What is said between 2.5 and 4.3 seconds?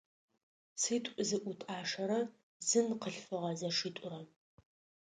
зын къылъфыгъэ зэшитӀурэ.